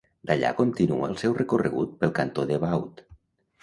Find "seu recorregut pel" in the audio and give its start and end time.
1.25-2.19